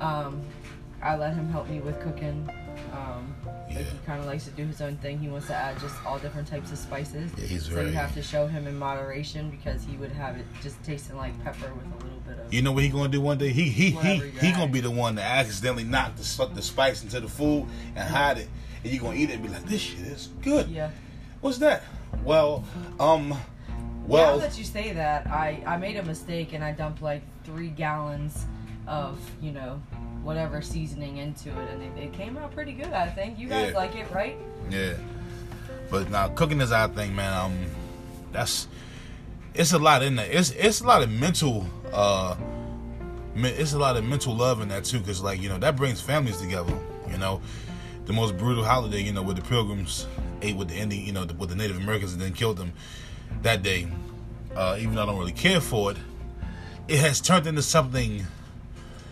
Um, 0.00 0.40
I 1.02 1.16
let 1.16 1.34
him 1.34 1.48
help 1.50 1.68
me 1.68 1.80
with 1.80 2.00
cooking. 2.00 2.48
Um, 2.92 3.34
Yeah. 3.70 3.78
He 3.80 3.98
kind 4.06 4.20
of 4.20 4.26
likes 4.26 4.44
to 4.44 4.50
do 4.50 4.64
his 4.64 4.80
own 4.80 4.96
thing. 4.98 5.18
He 5.18 5.26
wants 5.28 5.48
to 5.48 5.54
add 5.54 5.80
just 5.80 5.96
all 6.06 6.18
different 6.18 6.46
types 6.46 6.70
of 6.70 6.78
spices. 6.78 7.32
Yeah, 7.36 7.44
he's 7.46 7.64
so 7.64 7.74
very. 7.74 7.86
you 7.88 7.92
have 7.94 8.14
to 8.14 8.22
show 8.22 8.46
him 8.46 8.66
in 8.68 8.76
moderation 8.78 9.50
because 9.50 9.82
he 9.84 9.96
would 9.96 10.12
have 10.12 10.36
it 10.36 10.44
just 10.62 10.80
tasting 10.84 11.16
like 11.16 11.32
pepper 11.42 11.72
with 11.74 11.84
a 11.86 12.04
little 12.04 12.20
bit 12.26 12.38
of. 12.38 12.54
You 12.54 12.62
know 12.62 12.70
what 12.72 12.84
he 12.84 12.88
gonna 12.88 13.08
do 13.08 13.20
one 13.20 13.38
day? 13.38 13.48
He 13.50 13.64
he 13.68 13.90
he 13.90 14.16
he 14.40 14.52
gonna 14.52 14.70
be 14.70 14.80
the 14.80 14.90
one 14.92 15.16
that 15.16 15.24
accidentally 15.24 15.82
knock 15.84 16.14
the 16.16 16.50
the 16.54 16.62
spice 16.62 17.02
into 17.02 17.18
the 17.20 17.28
food 17.28 17.66
and 17.96 18.08
hide 18.08 18.38
it, 18.38 18.48
and 18.84 18.92
you 18.92 19.00
gonna 19.00 19.16
eat 19.16 19.30
it 19.30 19.34
and 19.34 19.42
be 19.42 19.48
like, 19.48 19.64
"This 19.64 19.80
shit 19.80 20.00
is 20.00 20.28
good." 20.42 20.68
yeah. 20.68 20.90
What's 21.40 21.58
that? 21.58 21.82
Well, 22.22 22.64
um, 23.00 23.34
Well, 24.06 24.36
now 24.38 24.46
that 24.46 24.56
you 24.56 24.64
say 24.64 24.92
that, 24.92 25.26
I 25.26 25.62
I 25.66 25.78
made 25.78 25.96
a 25.96 26.04
mistake 26.04 26.52
and 26.52 26.62
I 26.62 26.72
dumped 26.72 27.02
like 27.02 27.22
three 27.44 27.68
gallons 27.70 28.46
of 28.86 29.18
you 29.40 29.50
know 29.50 29.82
whatever 30.24 30.60
seasoning 30.62 31.18
into 31.18 31.50
it, 31.50 31.68
and 31.70 31.82
it, 31.82 32.04
it 32.04 32.12
came 32.12 32.36
out 32.36 32.52
pretty 32.52 32.72
good. 32.72 32.92
I 32.92 33.08
think 33.08 33.38
you 33.38 33.48
guys 33.48 33.70
Yeah. 33.70 33.76
like 33.78 33.94
it, 33.94 34.10
right? 34.10 34.36
yeah. 34.70 34.94
But 35.90 36.10
now 36.10 36.28
cooking 36.28 36.60
is 36.60 36.72
our 36.72 36.88
thing, 36.88 37.14
man. 37.14 37.32
Um, 37.32 37.58
that's 38.32 38.66
it's 39.54 39.72
a 39.72 39.78
lot 39.78 40.02
in 40.02 40.16
there. 40.16 40.28
It's 40.30 40.50
it's 40.50 40.80
a 40.80 40.86
lot 40.86 41.02
of 41.02 41.10
mental. 41.10 41.66
Uh, 41.92 42.34
it's 43.36 43.72
a 43.74 43.78
lot 43.78 43.96
of 43.96 44.04
mental 44.04 44.34
love 44.34 44.60
in 44.60 44.68
that 44.68 44.84
too, 44.84 44.98
because 44.98 45.22
like 45.22 45.40
you 45.40 45.48
know 45.48 45.58
that 45.58 45.76
brings 45.76 46.00
families 46.00 46.38
together. 46.38 46.72
You 47.10 47.18
know, 47.18 47.40
the 48.06 48.12
most 48.12 48.36
brutal 48.38 48.64
holiday, 48.64 49.02
you 49.02 49.12
know, 49.12 49.22
where 49.22 49.34
the 49.34 49.42
Pilgrims 49.42 50.06
ate 50.42 50.56
with 50.56 50.68
the 50.68 50.76
Indian, 50.76 51.04
you 51.04 51.12
know, 51.12 51.26
with 51.38 51.50
the 51.50 51.54
Native 51.56 51.76
Americans 51.76 52.12
and 52.14 52.20
then 52.22 52.32
killed 52.32 52.56
them 52.56 52.72
that 53.42 53.62
day. 53.62 53.86
Uh, 54.56 54.76
even 54.78 54.94
though 54.94 55.02
I 55.02 55.06
don't 55.06 55.18
really 55.18 55.32
care 55.32 55.60
for 55.60 55.90
it, 55.90 55.96
it 56.88 56.98
has 57.00 57.20
turned 57.20 57.46
into 57.46 57.62
something 57.62 58.24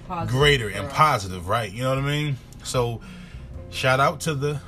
Positive 0.08 0.30
greater 0.38 0.68
and 0.68 0.88
positive, 0.90 1.48
right? 1.48 1.70
You 1.72 1.82
know 1.82 1.90
what 1.90 1.98
I 1.98 2.02
mean? 2.02 2.36
So, 2.64 3.00
shout 3.70 4.00
out 4.00 4.20
to 4.20 4.34
the 4.34 4.60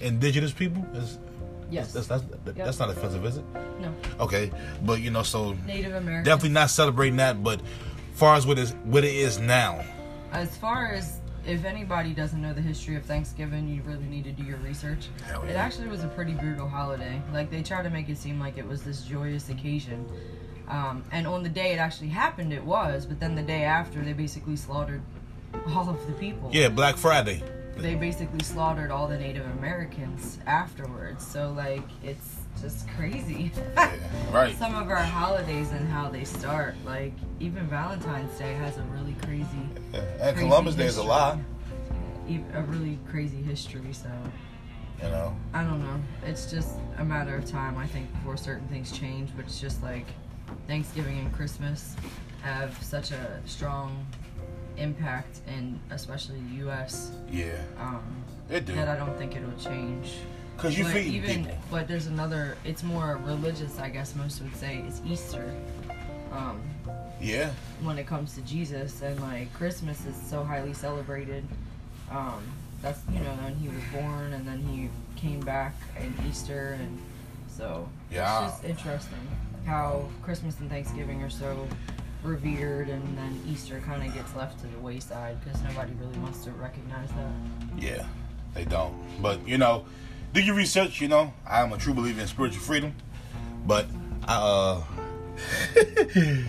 indigenous 0.00 0.52
people. 0.52 0.86
Is 0.94 1.18
Yes. 1.70 1.92
that's 1.92 2.06
that's, 2.06 2.22
that's 2.44 2.78
not 2.78 2.90
offensive, 2.90 3.24
is 3.24 3.38
it? 3.38 3.44
no. 3.80 3.92
Okay, 4.20 4.52
but 4.84 5.00
you 5.00 5.10
know, 5.10 5.22
so 5.24 5.54
Native 5.66 5.94
American. 5.94 6.24
definitely 6.24 6.50
not 6.50 6.70
celebrating 6.70 7.16
that. 7.16 7.42
But 7.42 7.60
far 8.14 8.36
as 8.36 8.46
what 8.46 8.58
is 8.58 8.72
what 8.84 9.04
it 9.04 9.14
is 9.14 9.38
now, 9.40 9.84
As 10.32 10.56
far 10.56 10.92
as 10.92 11.20
if 11.44 11.64
anybody 11.64 12.12
doesn't 12.12 12.40
know 12.40 12.52
the 12.52 12.60
history 12.62 12.94
of 12.96 13.04
Thanksgiving, 13.04 13.68
you 13.68 13.82
really 13.82 14.04
need 14.04 14.24
to 14.24 14.32
do 14.32 14.42
your 14.44 14.58
research. 14.58 15.08
Hell 15.26 15.42
It 15.44 15.54
actually 15.56 15.88
was 15.88 16.04
a 16.04 16.08
pretty 16.08 16.32
brutal 16.34 16.68
holiday. 16.68 17.20
Like 17.32 17.50
they 17.50 17.62
try 17.62 17.82
to 17.82 17.90
make 17.90 18.08
it 18.08 18.18
seem 18.18 18.38
like 18.38 18.58
it 18.58 18.66
was 18.66 18.82
this 18.82 19.02
joyous 19.02 19.48
occasion. 19.48 20.06
Um, 20.68 21.04
and 21.12 21.26
on 21.26 21.42
the 21.42 21.48
day 21.48 21.72
it 21.72 21.78
actually 21.78 22.08
happened, 22.08 22.52
it 22.52 22.64
was. 22.64 23.06
But 23.06 23.20
then 23.20 23.34
the 23.34 23.42
day 23.42 23.62
after, 23.64 24.00
they 24.02 24.12
basically 24.12 24.56
slaughtered 24.56 25.02
all 25.68 25.88
of 25.88 26.04
the 26.06 26.12
people. 26.14 26.50
yeah, 26.52 26.68
Black 26.68 26.96
Friday. 26.96 27.42
They 27.76 27.94
basically 27.94 28.42
slaughtered 28.42 28.90
all 28.90 29.06
the 29.06 29.18
Native 29.18 29.44
Americans 29.58 30.38
afterwards. 30.46 31.26
So 31.26 31.52
like 31.52 31.82
it's 32.02 32.36
just 32.60 32.88
crazy. 32.96 33.52
Yeah, 33.76 33.92
right. 34.32 34.56
Some 34.56 34.74
of 34.74 34.88
our 34.88 34.96
holidays 34.96 35.70
and 35.72 35.86
how 35.88 36.08
they 36.08 36.24
start, 36.24 36.74
like 36.86 37.12
even 37.38 37.66
Valentine's 37.68 38.36
Day 38.38 38.54
has 38.54 38.78
a 38.78 38.82
really 38.84 39.14
crazy, 39.24 39.46
Yeah. 39.92 40.00
And 40.20 40.34
crazy 40.34 40.48
Columbus 40.48 40.74
Day 40.74 40.86
is 40.86 40.96
a 40.96 41.02
lie. 41.02 41.38
e- 42.28 42.40
a 42.54 42.62
really 42.62 42.98
crazy 43.10 43.42
history. 43.42 43.92
So 43.92 44.08
You 45.02 45.08
know. 45.10 45.36
I 45.52 45.62
don't 45.62 45.82
know. 45.84 46.00
It's 46.24 46.50
just 46.50 46.70
a 46.96 47.04
matter 47.04 47.36
of 47.36 47.44
time, 47.44 47.76
I 47.76 47.86
think, 47.86 48.10
before 48.14 48.36
certain 48.38 48.66
things 48.68 48.90
change. 48.90 49.30
But 49.36 49.44
it's 49.44 49.60
just 49.60 49.82
like 49.82 50.06
Thanksgiving 50.66 51.18
and 51.18 51.32
Christmas 51.32 51.94
have 52.42 52.80
such 52.82 53.10
a 53.12 53.40
strong 53.46 54.06
impact 54.76 55.40
in 55.48 55.78
especially 55.90 56.40
the 56.50 56.56
U.S. 56.56 57.12
Yeah. 57.30 57.52
Um, 57.80 58.02
It 58.50 58.66
do. 58.66 58.74
that 58.74 58.88
I 58.88 58.96
don't 58.96 59.16
think 59.16 59.34
it'll 59.36 59.50
change. 59.58 60.12
Cause 60.56 60.76
you 60.78 60.84
but 60.84 60.92
feed 60.94 61.14
even, 61.14 61.44
people. 61.44 61.58
but 61.70 61.86
there's 61.88 62.06
another. 62.06 62.56
It's 62.64 62.82
more 62.82 63.20
religious, 63.24 63.78
I 63.78 63.90
guess 63.90 64.14
most 64.16 64.40
would 64.42 64.56
say, 64.56 64.82
it's 64.86 65.02
Easter. 65.06 65.52
Um, 66.32 66.60
Yeah. 67.20 67.50
when 67.82 67.98
it 67.98 68.06
comes 68.06 68.34
to 68.34 68.42
Jesus 68.42 69.02
and 69.02 69.18
like 69.20 69.52
Christmas 69.54 70.04
is 70.06 70.16
so 70.30 70.44
highly 70.44 70.72
celebrated. 70.72 71.44
Um, 72.10 72.42
that's 72.82 73.00
you 73.12 73.20
know 73.20 73.32
when 73.42 73.56
he 73.56 73.68
was 73.68 73.82
born 73.92 74.32
and 74.34 74.46
then 74.46 74.62
he 74.62 74.88
came 75.20 75.40
back 75.40 75.74
in 75.98 76.14
Easter 76.28 76.76
and 76.80 76.98
so 77.48 77.88
Yeah. 78.10 78.44
it's 78.46 78.52
just 78.54 78.64
interesting 78.64 79.18
how 79.66 80.08
Christmas 80.22 80.58
and 80.60 80.70
Thanksgiving 80.70 81.22
are 81.22 81.30
so 81.30 81.66
revered 82.22 82.88
and 82.88 83.18
then 83.18 83.40
Easter 83.48 83.80
kind 83.86 84.06
of 84.06 84.14
gets 84.14 84.34
left 84.34 84.58
to 84.60 84.66
the 84.66 84.78
wayside 84.78 85.36
because 85.44 85.62
nobody 85.62 85.92
really 86.00 86.18
wants 86.18 86.44
to 86.44 86.50
recognize 86.52 87.08
that. 87.10 87.32
Yeah. 87.82 88.06
They 88.56 88.64
don't. 88.64 88.94
But 89.20 89.46
you 89.46 89.58
know, 89.58 89.84
do 90.32 90.40
your 90.40 90.54
research. 90.54 91.00
You 91.02 91.08
know, 91.08 91.34
I 91.46 91.60
am 91.60 91.72
a 91.74 91.76
true 91.76 91.92
believer 91.92 92.22
in 92.22 92.26
spiritual 92.26 92.62
freedom. 92.62 92.94
But 93.66 93.86
I, 94.26 94.34
uh, 94.36 94.82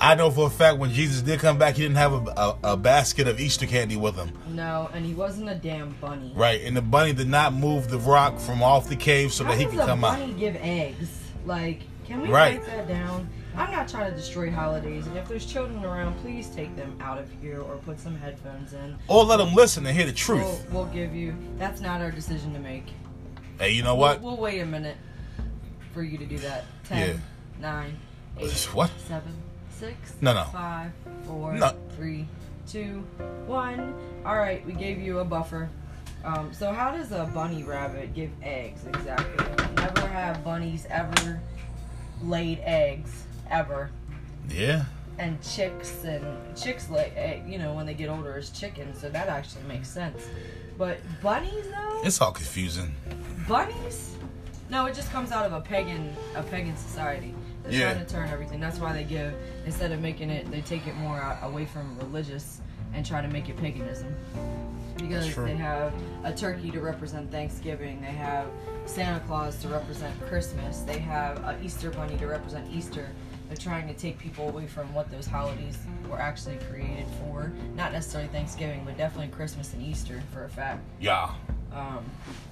I 0.00 0.14
know 0.14 0.30
for 0.30 0.46
a 0.46 0.50
fact 0.50 0.78
when 0.78 0.90
Jesus 0.90 1.22
did 1.22 1.40
come 1.40 1.56
back, 1.56 1.76
he 1.76 1.82
didn't 1.82 1.96
have 1.96 2.12
a, 2.12 2.30
a, 2.36 2.58
a 2.72 2.76
basket 2.76 3.28
of 3.28 3.40
Easter 3.40 3.66
candy 3.66 3.96
with 3.96 4.14
him. 4.16 4.30
No, 4.48 4.90
and 4.92 5.06
he 5.06 5.14
wasn't 5.14 5.48
a 5.48 5.54
damn 5.54 5.92
bunny. 6.00 6.32
Right, 6.34 6.62
and 6.62 6.76
the 6.76 6.82
bunny 6.82 7.14
did 7.14 7.28
not 7.28 7.54
move 7.54 7.88
the 7.88 7.98
rock 7.98 8.38
from 8.38 8.62
off 8.62 8.88
the 8.88 8.96
cave 8.96 9.32
so 9.32 9.44
How 9.44 9.50
that 9.52 9.58
he 9.58 9.64
could 9.66 9.78
come 9.78 10.04
out. 10.04 10.18
bunny 10.18 10.34
give 10.34 10.56
eggs? 10.56 11.08
Like, 11.46 11.80
can 12.10 12.20
we 12.22 12.28
Right. 12.28 12.58
write 12.58 12.66
that 12.66 12.88
down? 12.88 13.28
I'm 13.56 13.70
not 13.70 13.88
trying 13.88 14.10
to 14.10 14.16
destroy 14.16 14.50
holidays, 14.50 15.06
and 15.06 15.16
if 15.16 15.28
there's 15.28 15.46
children 15.46 15.84
around, 15.84 16.14
please 16.22 16.48
take 16.48 16.74
them 16.74 16.96
out 17.00 17.18
of 17.18 17.28
here 17.40 17.60
or 17.60 17.76
put 17.76 18.00
some 18.00 18.16
headphones 18.16 18.72
in. 18.72 18.96
Or 19.06 19.22
let 19.24 19.36
them 19.36 19.54
listen 19.54 19.86
and 19.86 19.96
hear 19.96 20.06
the 20.06 20.10
We'll, 20.12 20.40
truth. 20.42 20.70
we'll 20.72 20.84
give 20.86 21.14
you. 21.14 21.36
That's 21.56 21.80
not 21.80 22.00
our 22.00 22.10
decision 22.10 22.52
to 22.54 22.58
make. 22.58 22.86
Hey, 23.60 23.70
you 23.70 23.84
know 23.84 23.94
what? 23.94 24.20
We'll, 24.20 24.32
we'll 24.32 24.40
wait 24.42 24.58
a 24.60 24.66
minute 24.66 24.96
for 25.92 26.02
you 26.02 26.18
to 26.18 26.26
do 26.26 26.38
that. 26.38 26.64
Ten, 26.84 26.98
Yeah. 27.10 27.16
nine, 27.60 27.96
eight, 28.38 28.68
What? 28.72 28.90
seven, 29.06 29.32
six, 29.70 30.14
No, 30.20 30.34
no. 30.34 30.44
five, 30.52 30.90
four, 31.26 31.54
No. 31.54 31.74
three, 31.96 32.26
two, 32.68 33.04
one. 33.46 33.94
All 34.26 34.36
right, 34.36 34.66
we 34.66 34.72
gave 34.72 34.98
you 35.00 35.20
a 35.20 35.24
buffer. 35.24 35.68
Um, 36.24 36.52
so 36.52 36.72
how 36.72 36.90
does 36.90 37.12
a 37.12 37.30
bunny 37.32 37.62
rabbit 37.62 38.14
give 38.14 38.30
eggs 38.42 38.84
exactly? 38.86 39.46
Never 39.76 40.08
have 40.08 40.42
bunnies 40.44 40.86
ever 40.90 41.40
laid 42.22 42.60
eggs 42.62 43.24
ever. 43.50 43.90
Yeah. 44.48 44.84
And 45.18 45.40
chicks 45.42 46.02
and 46.04 46.24
chicks 46.56 46.88
lay, 46.88 47.12
egg, 47.16 47.42
eh, 47.46 47.50
you 47.50 47.58
know, 47.58 47.74
when 47.74 47.84
they 47.86 47.94
get 47.94 48.08
older 48.08 48.36
as 48.36 48.50
chickens, 48.50 49.00
so 49.00 49.10
that 49.10 49.28
actually 49.28 49.64
makes 49.64 49.88
sense. 49.88 50.22
But 50.78 50.98
bunnies 51.22 51.66
though, 51.70 52.00
It's 52.04 52.20
all 52.20 52.32
confusing. 52.32 52.94
bunnies? 53.46 54.16
No, 54.70 54.86
it 54.86 54.94
just 54.94 55.10
comes 55.10 55.30
out 55.32 55.44
of 55.44 55.52
a 55.52 55.60
pagan 55.60 56.14
a 56.34 56.42
pagan 56.42 56.76
society. 56.76 57.34
They're 57.64 57.72
Yeah. 57.72 57.92
trying 57.92 58.06
to 58.06 58.12
turn 58.12 58.28
everything. 58.30 58.60
That's 58.60 58.78
why 58.78 58.92
they 58.94 59.04
give 59.04 59.34
instead 59.66 59.92
of 59.92 60.00
making 60.00 60.30
it, 60.30 60.50
they 60.50 60.62
take 60.62 60.86
it 60.86 60.94
more 60.96 61.20
out, 61.20 61.38
away 61.42 61.66
from 61.66 61.98
religious 61.98 62.60
and 62.94 63.04
try 63.04 63.20
to 63.20 63.28
make 63.28 63.48
it 63.50 63.56
paganism. 63.58 64.14
Because 65.00 65.34
they 65.36 65.56
have 65.56 65.92
a 66.24 66.32
turkey 66.32 66.70
to 66.70 66.80
represent 66.80 67.30
Thanksgiving, 67.30 68.00
they 68.00 68.08
have 68.08 68.46
Santa 68.86 69.20
Claus 69.20 69.56
to 69.62 69.68
represent 69.68 70.18
Christmas, 70.26 70.80
they 70.80 70.98
have 70.98 71.42
an 71.44 71.62
Easter 71.64 71.90
bunny 71.90 72.16
to 72.18 72.26
represent 72.26 72.70
Easter. 72.72 73.08
They're 73.48 73.56
trying 73.56 73.88
to 73.88 73.94
take 73.94 74.16
people 74.18 74.48
away 74.48 74.68
from 74.68 74.94
what 74.94 75.10
those 75.10 75.26
holidays 75.26 75.76
were 76.08 76.20
actually 76.20 76.56
created 76.70 77.06
for. 77.18 77.52
Not 77.74 77.92
necessarily 77.92 78.28
Thanksgiving, 78.30 78.82
but 78.84 78.96
definitely 78.96 79.34
Christmas 79.34 79.72
and 79.74 79.82
Easter 79.82 80.22
for 80.32 80.44
a 80.44 80.48
fact 80.48 80.84
Yeah. 81.00 81.32
um, 81.72 82.04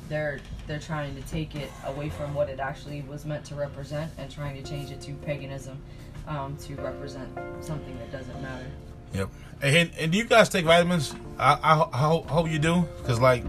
they're 0.09 0.41
they're 0.67 0.79
trying 0.81 1.15
to 1.15 1.23
take 1.29 1.55
it 1.55 1.71
away 1.87 2.09
from 2.09 2.35
what 2.35 2.49
it 2.49 2.59
actually 2.61 3.03
was 3.03 3.25
meant 3.27 3.45
to 3.47 3.55
represent 3.55 4.11
and 4.19 4.29
trying 4.31 4.61
to 4.61 4.69
change 4.69 4.91
it 4.91 5.01
to 5.03 5.13
paganism 5.15 5.79
um, 6.27 6.57
to 6.59 6.75
represent 6.77 7.29
something 7.61 7.97
that 7.99 8.11
doesn't 8.11 8.43
matter. 8.43 8.67
Yep. 9.15 9.29
And, 9.63 9.91
and 9.99 10.13
do 10.13 10.19
you 10.19 10.25
guys 10.25 10.49
take 10.49 10.65
vitamins? 10.65 11.15
I, 11.39 11.55
I, 11.55 11.89
I 11.93 11.99
hope- 11.99 12.27
hope 12.29 12.49
you 12.49 12.59
do. 12.59 12.85
Because, 12.99 13.21
like, 13.21 13.45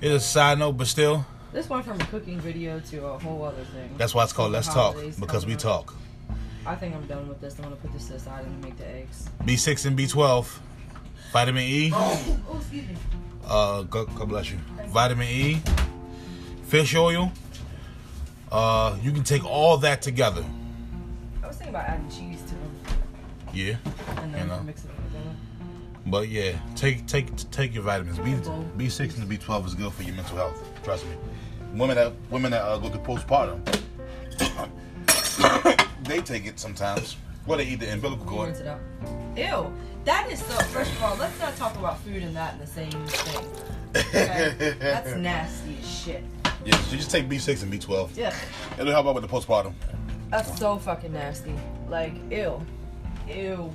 it's 0.00 0.14
a 0.24 0.26
side 0.26 0.58
note, 0.58 0.72
but 0.72 0.86
still, 0.86 1.24
This 1.52 1.68
went 1.68 1.84
from 1.84 2.00
a 2.00 2.04
cooking 2.06 2.38
video 2.40 2.78
to 2.80 3.06
a 3.06 3.18
whole 3.18 3.42
other 3.44 3.64
thing. 3.64 3.90
that's 3.96 4.14
why 4.14 4.24
it's 4.24 4.32
called 4.32 4.52
Let's 4.52 4.68
Talk. 4.68 4.96
Because 5.18 5.46
we 5.46 5.56
talk. 5.56 5.94
I 6.66 6.74
think 6.74 6.94
I'm 6.94 7.06
done 7.06 7.26
with 7.28 7.40
this. 7.40 7.56
I'm 7.58 7.64
gonna 7.64 7.76
put 7.76 7.92
this 7.94 8.06
to 8.08 8.12
the 8.14 8.18
side 8.20 8.44
and 8.44 8.62
make 8.62 8.76
the 8.76 8.86
eggs. 8.86 9.28
B6 9.44 9.86
and 9.86 9.98
B12. 9.98 10.58
Vitamin 11.32 11.62
E. 11.62 11.90
Oh, 11.94 12.40
excuse 12.58 12.86
me. 12.88 12.96
Uh, 13.46 13.82
God, 13.82 14.14
God 14.14 14.28
bless 14.28 14.50
you. 14.50 14.58
Vitamin 14.88 15.26
E. 15.28 15.62
Fish 16.64 16.94
oil. 16.94 17.32
Uh, 18.52 18.96
you 19.02 19.12
can 19.12 19.24
take 19.24 19.44
all 19.44 19.78
that 19.78 20.02
together. 20.02 20.44
I 21.42 21.46
was 21.46 21.56
thinking 21.56 21.74
about 21.74 21.88
adding 21.88 22.08
cheese 22.10 22.37
to 22.37 22.37
Yeah. 23.58 23.74
and 24.18 24.32
then 24.32 24.42
You 24.42 24.46
know. 24.46 24.60
mix 24.62 24.84
it 24.84 24.88
together. 24.88 25.34
But 26.06 26.28
yeah, 26.28 26.52
take 26.76 27.06
take 27.08 27.26
take 27.50 27.74
your 27.74 27.82
vitamins. 27.82 28.18
B 28.20 28.36
B 28.76 28.88
six 28.88 29.18
and 29.18 29.28
B 29.28 29.36
twelve 29.36 29.66
is 29.66 29.74
good 29.74 29.92
for 29.92 30.04
your 30.04 30.14
mental 30.14 30.36
health. 30.36 30.62
Trust 30.84 31.04
me. 31.06 31.10
Women 31.74 31.96
that 31.96 32.12
women 32.30 32.52
that 32.52 32.62
uh, 32.62 32.78
go 32.78 32.88
through 32.88 33.00
postpartum, 33.00 33.58
they 36.04 36.20
take 36.20 36.46
it 36.46 36.60
sometimes. 36.60 37.16
Well, 37.46 37.58
they 37.58 37.64
eat 37.66 37.80
the 37.80 37.92
umbilical 37.92 38.24
cord. 38.26 38.48
rinse 38.50 38.60
it 38.60 38.68
out. 38.68 38.78
Ew. 39.36 39.72
That 40.04 40.30
is 40.30 40.38
so. 40.38 40.54
First 40.66 40.92
of 40.92 41.02
all, 41.02 41.16
let's 41.16 41.38
not 41.40 41.56
talk 41.56 41.74
about 41.76 41.98
food 42.02 42.22
and 42.22 42.36
that 42.36 42.54
in 42.54 42.60
the 42.60 42.66
same 42.66 42.90
thing. 42.92 43.44
Okay? 43.96 44.76
That's 44.78 45.16
nasty 45.16 45.78
as 45.80 45.88
shit. 45.90 46.22
Yeah, 46.64 46.76
so 46.76 46.92
you 46.92 46.98
just 46.98 47.10
take 47.10 47.28
B 47.28 47.38
six 47.38 47.62
and 47.62 47.70
B 47.72 47.78
twelve. 47.78 48.16
Yeah. 48.16 48.32
It'll 48.78 48.92
help 48.92 49.06
out 49.06 49.16
with 49.16 49.28
the 49.28 49.36
postpartum. 49.36 49.74
That's 50.30 50.56
so 50.58 50.78
fucking 50.78 51.12
nasty. 51.12 51.54
Like, 51.88 52.14
ew. 52.30 52.64
Ew. 53.28 53.74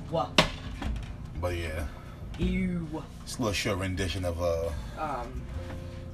But 1.40 1.56
yeah, 1.56 1.86
Ew. 2.38 3.04
it's 3.22 3.36
a 3.36 3.38
little 3.38 3.52
short 3.52 3.78
rendition 3.78 4.24
of 4.24 4.42
uh. 4.42 4.70
Um, 4.98 5.42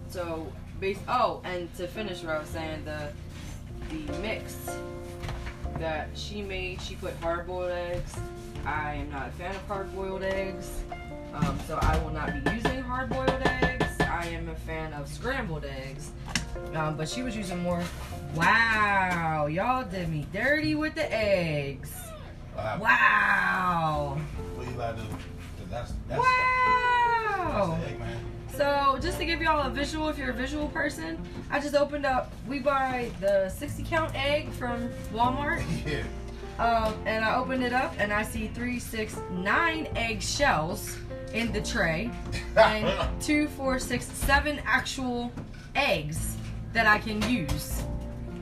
so, 0.08 0.52
base. 0.78 0.98
Oh, 1.08 1.40
and 1.44 1.72
to 1.76 1.86
finish 1.86 2.22
what 2.22 2.34
I 2.34 2.38
was 2.38 2.48
saying, 2.48 2.84
the 2.84 3.12
the 3.88 4.18
mix 4.18 4.56
that 5.78 6.10
she 6.14 6.42
made, 6.42 6.80
she 6.82 6.96
put 6.96 7.14
hard 7.16 7.46
boiled 7.46 7.70
eggs. 7.70 8.14
I 8.66 8.94
am 8.94 9.10
not 9.10 9.28
a 9.28 9.30
fan 9.32 9.54
of 9.54 9.66
hard 9.66 9.94
boiled 9.94 10.22
eggs, 10.22 10.82
um, 11.32 11.58
so 11.66 11.78
I 11.80 11.96
will 11.98 12.10
not 12.10 12.44
be 12.44 12.50
using 12.50 12.82
hard 12.82 13.08
boiled 13.08 13.30
eggs. 13.44 13.86
I 14.00 14.26
am 14.26 14.48
a 14.48 14.54
fan 14.54 14.92
of 14.92 15.08
scrambled 15.08 15.64
eggs, 15.64 16.10
um, 16.74 16.96
but 16.96 17.08
she 17.08 17.22
was 17.22 17.34
using 17.34 17.62
more. 17.62 17.82
Wow, 18.34 19.46
y'all 19.46 19.84
did 19.84 20.10
me 20.10 20.26
dirty 20.32 20.74
with 20.74 20.94
the 20.94 21.10
eggs. 21.12 22.09
Wow. 22.56 24.18
What 24.54 24.66
you 24.68 24.74
like 24.74 24.96
to 24.96 25.02
do? 25.02 25.08
'Cause 25.08 25.18
That's, 25.70 25.92
that's, 26.08 26.20
Wow. 26.20 27.78
that's 27.80 27.90
egg. 27.90 28.00
So, 28.56 28.98
just 29.00 29.18
to 29.18 29.24
give 29.24 29.40
y'all 29.40 29.66
a 29.66 29.70
visual, 29.70 30.08
if 30.08 30.18
you're 30.18 30.30
a 30.30 30.34
visual 30.34 30.68
person, 30.68 31.18
I 31.50 31.60
just 31.60 31.74
opened 31.74 32.04
up. 32.04 32.30
We 32.46 32.58
buy 32.58 33.10
the 33.20 33.48
60 33.48 33.84
count 33.84 34.12
egg 34.14 34.50
from 34.52 34.90
Walmart, 35.14 35.62
Yeah. 35.86 36.02
um, 36.62 36.94
and 37.06 37.24
I 37.24 37.36
opened 37.36 37.62
it 37.62 37.72
up, 37.72 37.94
and 37.98 38.12
I 38.12 38.22
see 38.22 38.48
three, 38.48 38.78
six, 38.78 39.16
nine 39.30 39.88
egg 39.96 40.20
shells 40.20 40.98
in 41.32 41.52
the 41.52 41.60
tray, 41.62 42.10
and 42.56 42.90
two, 43.22 43.46
four, 43.48 43.78
six, 43.78 44.04
seven 44.06 44.60
actual 44.66 45.32
eggs 45.74 46.36
that 46.72 46.86
I 46.86 46.98
can 46.98 47.22
use. 47.30 47.82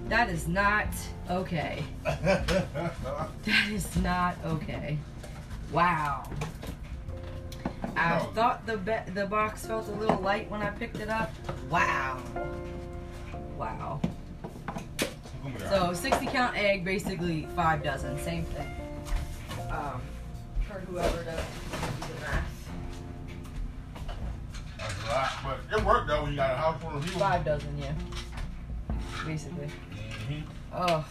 That 0.09 0.31
is 0.31 0.49
not 0.49 0.89
okay. 1.31 1.85
That 2.05 3.71
is 3.71 3.97
not 3.97 4.37
okay. 4.45 4.99
Wow. 5.71 6.31
I 7.97 8.19
thought 8.35 8.67
the 8.67 8.79
be- 8.79 9.13
the 9.13 9.27
box 9.27 9.67
felt 9.67 9.89
a 9.89 9.93
little 9.93 10.21
light 10.21 10.51
when 10.51 10.63
I 10.63 10.71
picked 10.71 10.99
it 11.01 11.09
up. 11.09 11.31
Wow. 11.71 12.23
Wow. 13.59 14.01
So 15.69 15.93
60 15.93 16.27
count 16.27 16.57
egg, 16.57 16.85
basically 16.85 17.47
five 17.55 17.83
dozen, 17.83 18.19
same 18.19 18.45
thing. 18.45 18.75
Um, 19.71 20.01
for 20.67 20.81
whoever 20.81 21.25
does 21.25 21.45
the 22.01 22.21
math. 22.21 22.45
That's 24.79 25.03
a 25.05 25.07
lot, 25.07 25.31
but 25.45 25.79
it 25.79 25.85
worked 25.85 26.09
though 26.09 26.23
when 26.23 26.33
you 26.33 26.37
got 26.37 26.53
a 26.53 26.57
house 26.57 26.81
full 26.81 26.91
of 26.91 27.05
people. 27.05 27.21
Five 27.21 27.45
dozen, 27.45 27.77
yeah. 27.79 27.93
basically. 29.27 29.69
Oh, 30.73 31.05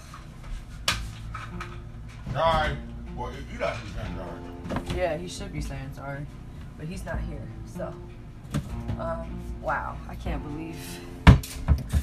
Sorry. 2.33 2.77
Well, 3.15 3.31
you 3.51 3.57
not 3.59 3.75
sorry. 3.95 4.95
yeah, 4.95 5.17
he 5.17 5.27
should 5.27 5.51
be 5.51 5.61
saying 5.61 5.89
sorry, 5.93 6.25
but 6.77 6.87
he's 6.87 7.03
not 7.03 7.19
here. 7.21 7.41
So, 7.65 7.93
um, 8.99 9.41
wow, 9.61 9.97
I 10.07 10.15
can't 10.15 10.43
believe 10.43 10.75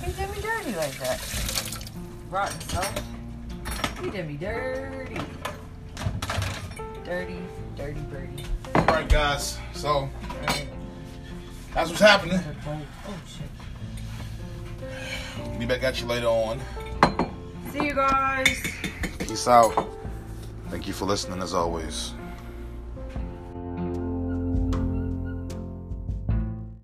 he 0.05 0.13
did 0.13 0.29
me 0.31 0.41
dirty 0.43 0.75
like 0.77 0.99
that. 0.99 1.87
Rotten 2.31 2.61
son. 2.63 2.85
He 4.03 4.11
did 4.11 4.27
me 4.27 4.37
dirty. 4.37 5.21
Dirty, 7.05 7.39
dirty, 7.77 8.01
dirty. 8.11 8.45
All 8.75 8.85
right, 8.87 9.09
guys. 9.09 9.59
So 9.73 10.09
that's 11.73 11.91
what's 11.91 12.01
happening. 12.01 12.41
Oh 12.67 12.81
shit. 13.27 13.49
Be 15.59 15.67
back 15.67 15.83
at 15.85 16.01
you 16.01 16.07
later 16.07 16.27
on. 16.27 16.61
See 17.75 17.87
you 17.87 17.95
guys. 17.95 18.63
Peace 19.19 19.49
out. 19.49 19.75
Thank 20.69 20.87
you 20.87 20.93
for 20.93 21.07
listening 21.07 21.43
as 21.43 21.55
always. 21.55 22.15